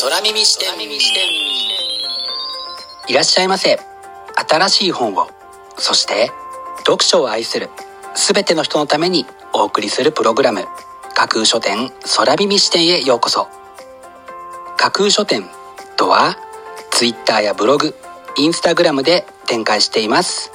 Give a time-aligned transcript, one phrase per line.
[0.00, 0.68] 空耳視点。
[3.08, 3.80] いらっしゃいませ。
[4.48, 5.26] 新しい本を。
[5.76, 6.30] そして
[6.86, 7.68] 読書を愛する
[8.14, 10.66] 全ての人のためにお送りするプログラム。
[11.14, 13.48] 架空書店空耳視点へようこそ。
[14.76, 15.42] 架空書店
[15.96, 16.36] とは
[16.92, 17.92] Twitter やブログ
[18.36, 20.52] インスタグラムで展開しています。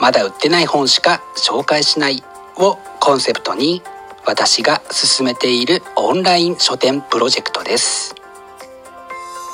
[0.00, 2.24] まだ売ってない本しか紹介しない
[2.56, 3.82] をコンセプトに
[4.24, 8.14] 私が進めているオンライン書店プロジェクトです。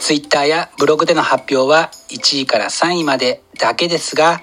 [0.00, 4.40] Twitter やブログでの発表は1位から3位までだけですが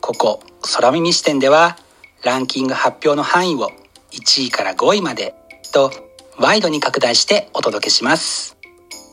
[0.00, 0.40] ここ
[0.74, 1.76] 空耳視点では
[2.22, 3.70] ランキング発表の範囲を
[4.12, 5.34] 1位から5位まで
[5.72, 5.90] と
[6.38, 8.56] ワイドに拡大してお届けします。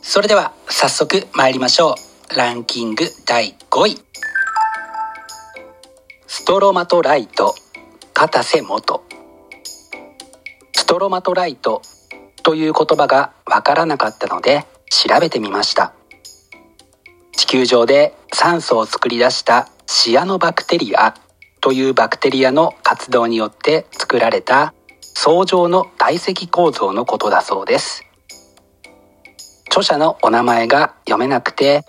[0.02, 1.96] それでは早速参りましょ
[2.32, 2.36] う。
[2.38, 3.98] ランキング第5位。
[6.28, 7.56] ストロマトライト
[8.14, 9.04] 片瀬元。
[10.74, 11.82] ストロマトライト
[12.44, 15.94] という言葉がわからなかったので調べてみました。
[17.32, 21.16] 地球上で酸素を作り出したシアノバクテリア
[21.62, 28.04] というバクテリアの活動によって作られた層状の堆積構造のことだそうです。
[29.68, 31.86] 著者のお名前が読めなくて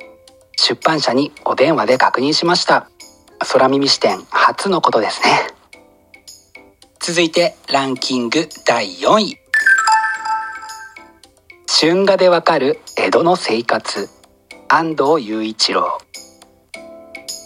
[0.57, 2.89] 出版社にお電話で確認しました。
[3.53, 5.49] 空耳視点初のことですね。
[7.01, 9.42] 続いてランキング第4位。
[11.75, 14.11] 春画でわかる江戸の生活。
[14.69, 15.99] 安藤雄一郎。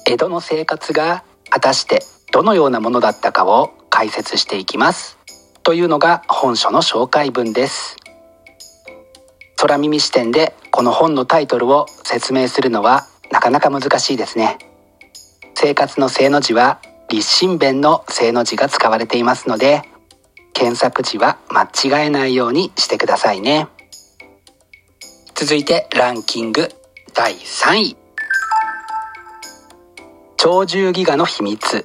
[0.04, 2.00] 江戸の生活が果たして
[2.32, 5.16] どのようなものだったかを解説していきます。
[5.62, 7.96] というのが本書の紹介文です。
[9.56, 14.58] 空耳視点でこの本のタイトルを説明するのはなかなか難しいですね。
[15.54, 19.82] 生活の正の字は立身弁の正の字が使われていますので
[20.52, 21.66] 検索時は間
[22.02, 23.68] 違えないようにしてくださいね。
[25.38, 26.66] 続いてランキング
[27.12, 27.96] 第3位。
[30.38, 31.84] 鳥獣戯画の秘密。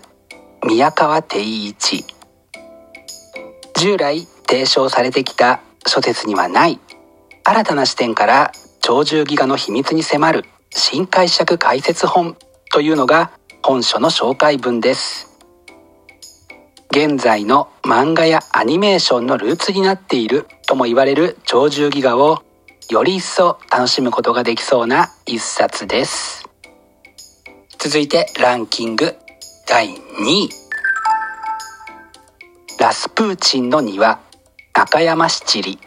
[0.66, 2.06] 宮川定一。
[3.76, 6.80] 従来提唱されてきた諸説にはない。
[7.44, 10.46] 新たな視点から鳥獣戯画の秘密に迫る。
[10.70, 12.38] 新解釈解説本。
[12.72, 13.32] というのが
[13.64, 15.28] 本書の紹介文です。
[16.90, 20.48] 現在の漫画やアニメーションのルーツになっている。
[20.68, 22.44] とも言われる鳥獣戯画を
[22.92, 26.46] より一層楽しむことができそうな一冊です。
[27.80, 29.16] 続いてランキング
[29.66, 29.96] 第2
[30.30, 30.50] 位。
[32.82, 34.20] ラスプーチンの庭。
[34.74, 35.80] 中山七里。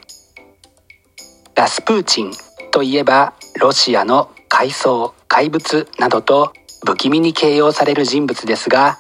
[1.54, 2.32] ラスプーチン
[2.72, 6.54] といえばロシアの海藻怪物などと
[6.86, 8.98] 不気味に形容される人物ですが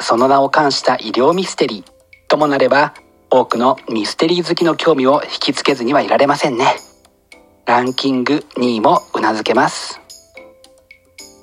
[0.00, 2.28] その名を冠した医療ミステリー。
[2.28, 2.94] ともなれば
[3.30, 6.76] 多くのミステリー好きの興味を引きつけずにはいられませんね。
[7.66, 10.00] ランキング2位もうなずけます。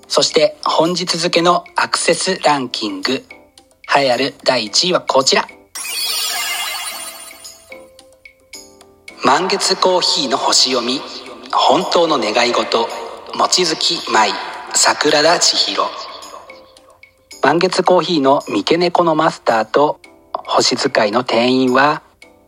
[0.08, 5.46] そして本日付のアクセスランキング栄えある第1位はこちら。
[9.26, 11.02] 満月コーヒーの星読み
[11.52, 12.88] 本当の願い事
[13.38, 14.32] 望月舞
[14.74, 15.84] 桜田千尋。
[17.44, 20.00] 満月コーヒーの三毛猫のマスターと
[20.32, 22.02] 星使いの店員は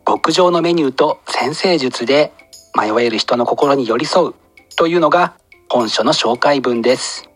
[0.06, 2.32] 極上のメニューと先生術で
[2.76, 4.34] 迷える人の心に寄り添う
[4.76, 5.34] というのが
[5.70, 7.28] 本書の紹介文です。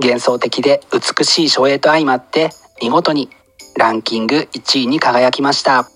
[0.00, 2.50] 幻想的で美しい書影と相まって
[2.82, 3.30] 見事に
[3.78, 5.88] ランキング1位に輝きました。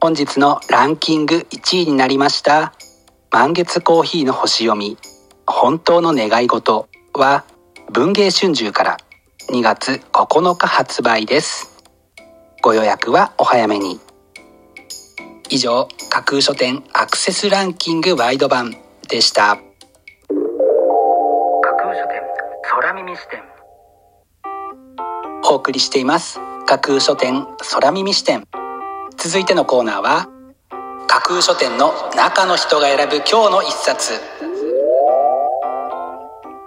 [0.00, 2.72] 本日のランキング1位になりました
[3.30, 4.98] 満月コーヒーの星読み
[5.46, 7.44] 本当の願い事は
[7.92, 8.96] 文芸春秋から
[9.50, 11.84] 2月9日発売です。
[12.62, 14.11] ご予約はお早めに。
[15.52, 18.74] 以上架空書店アクセスランキングワイド版
[19.06, 19.58] でした。
[19.58, 19.62] 架
[21.76, 22.22] 空書店
[22.62, 23.42] 空耳視点。
[25.44, 26.40] お送りしています。
[26.64, 28.48] 架空書店空耳視点。
[29.18, 30.30] 続いてのコーナーは
[31.06, 34.14] 架空書店の中の人が選ぶ今日の一冊。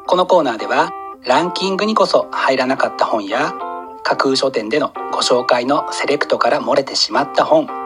[0.05, 0.91] このコーナーでは
[1.23, 3.51] ランキングにこそ入らなかった本や
[4.03, 7.84] 架空書店でのご紹介のセレクトから漏れてしまった本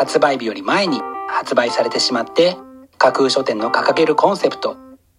[0.00, 2.56] 発売日より前に発売されてしまって
[2.96, 4.78] 架空書店の掲げるコンセプト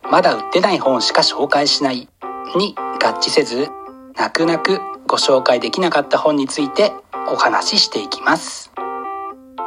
[0.09, 2.09] まだ売ってない本しか紹介しない
[2.55, 3.69] に合致せず
[4.17, 6.93] 泣く泣くご紹介できなかった本について
[7.31, 8.71] お話ししていきます。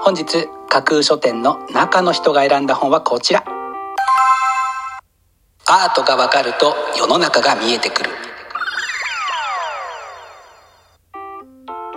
[0.02, 3.44] 本日架空書店の中の人が選んだ本はこちら。
[5.68, 8.10] アートがわかると世の中が見えてくる。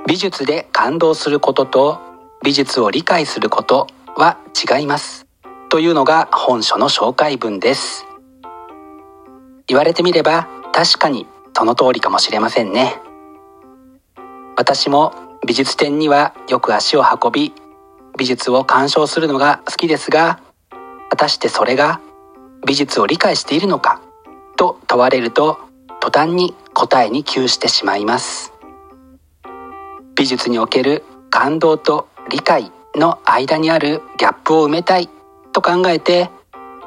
[0.06, 2.07] 美術で感動することと
[2.44, 5.26] 美術を理解することは違います。
[5.70, 8.06] というのが本書の紹介文です。
[9.68, 13.02] 言われてみれば確かにその通りかもしれませんね。
[14.56, 15.14] 私も
[15.46, 17.54] 美術展にはよく足を運び
[18.18, 20.40] 美術を鑑賞するのが好きですが
[21.10, 22.02] 果たしてそれが
[22.66, 24.02] 美術を理解しているのか
[24.56, 25.60] と問われると
[26.00, 28.54] 途端に答えに窮してしまいます。
[30.16, 35.10] 美術における感動と理解の間にあるギャップを埋めたい
[35.54, 36.30] と考えて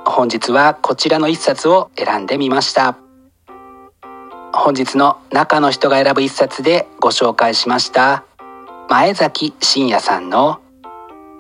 [0.05, 2.99] 本日はこちらの一冊を選んでみました
[4.53, 8.25] 本日の中の人が選ぶ一冊でご紹介しました
[8.89, 10.61] 前崎真也さんの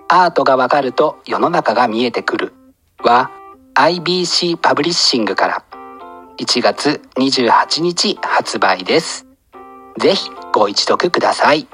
[0.08, 2.53] アートがわかると世の中が見えてくる
[2.99, 3.31] は
[3.75, 5.64] IBC パブリッシングから
[6.41, 9.26] 1月28日発売です。
[9.99, 11.69] ぜひご一読ください。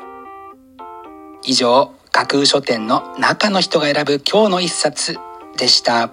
[1.45, 5.19] 以上、架空書店の中の人が選ぶ今日の一冊
[5.59, 6.11] でした。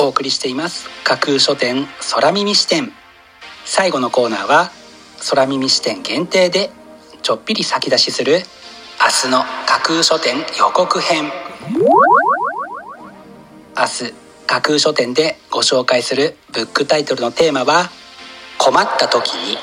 [0.00, 0.88] お送りしています。
[1.04, 2.90] 架空書店空耳視点。
[3.66, 4.70] 最後のコーナーは
[5.28, 6.70] 空耳視点限定で
[7.20, 8.40] ちょっぴり先出しする
[8.98, 11.30] 明日の架空書店予告編。
[13.76, 14.14] 明日
[14.46, 17.90] 架空書店でご紹介するブックタイトルのテーマは
[18.58, 19.56] 困った時に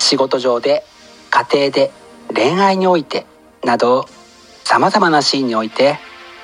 [0.00, 0.84] 仕事上で
[1.30, 1.92] 家庭で
[2.34, 3.26] 恋愛において
[3.64, 4.06] など
[4.64, 5.98] 様々なシーンにおいて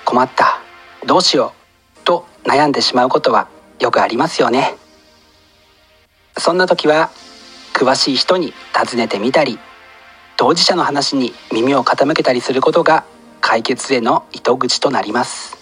[0.04, 0.60] 困った
[1.04, 1.52] どうしよ
[1.96, 3.48] うと悩んでしまうことは
[3.80, 4.76] よくありますよね。
[6.38, 7.10] そんな時は
[7.74, 9.58] 詳しい人に尋ねてみたり
[10.36, 13.04] 当事者の話に耳を傾けたりすることが
[13.40, 15.56] 解決への糸口となります。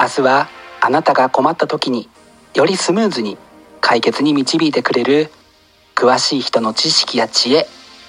[0.00, 0.48] 明日は
[0.80, 2.08] あなたが困った時に
[2.54, 3.36] よりスムーズに
[3.80, 5.30] 解決に導いてくれる
[5.94, 7.66] 詳しい人の知識や知恵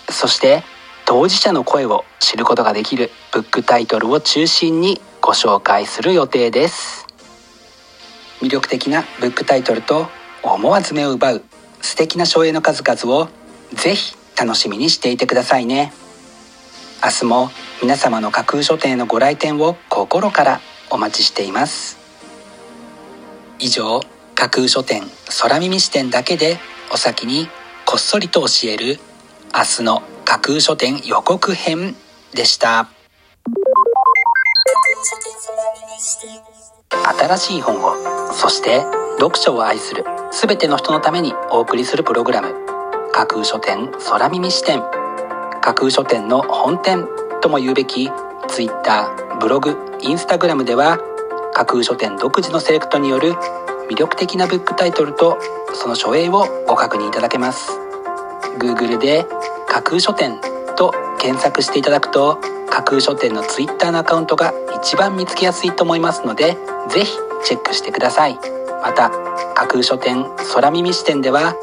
[0.09, 0.63] そして
[1.05, 7.07] 当事者の声を知ることができるブックタイトルを中心にご紹介する予定です。
[8.41, 10.07] 魅力的なブックタイトルと
[10.43, 11.43] 思わず目を奪う
[11.81, 13.27] 素敵な書影の数々を
[13.73, 15.91] ぜひ楽しみにしていてくださいね。
[17.03, 17.49] 明日も
[17.81, 20.61] 皆様の架空書店のご来店を心から
[20.91, 21.97] お待ちしています。
[23.57, 24.01] 以上
[24.39, 25.03] 架空書店
[25.41, 26.59] 空耳視点だけで
[26.93, 27.49] お先に
[27.85, 28.97] こっそりと教える
[29.53, 31.93] 明日の架空書店予告編
[32.33, 32.87] でした。
[37.19, 38.85] 新しい本をそして
[39.19, 42.55] 読書を愛する全ての人のためにお送りするプログラム。
[43.11, 44.81] 架空書店空耳視点。
[45.59, 47.05] 架空書店の本店
[47.41, 48.09] とも言うべき
[48.47, 50.97] Twitter ブログインスタグラムでは
[51.53, 53.35] 架空書店独自のセレクトによる
[53.89, 55.39] 魅力的なブックタイトルと
[55.73, 57.71] その書影をご確認いただけます。
[58.59, 59.25] Google で
[59.67, 60.39] 架空書店
[60.75, 66.57] と検索していただくと架空書店の Twitter のアカウントが一番見つけやすいと思いますので
[66.89, 68.39] ぜひチェックしてください。
[68.81, 69.09] また
[69.55, 71.55] 架空書店空耳視点では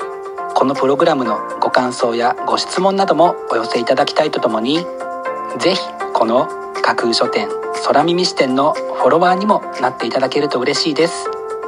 [0.55, 4.87] このプログラムのご感想やご質問などもお寄せいただきたいとともに
[5.59, 5.81] 是非
[6.13, 6.49] この
[6.83, 7.49] 架空書店
[7.85, 11.36] 空耳視点のフォロワーにもなっていただけると嬉しいです。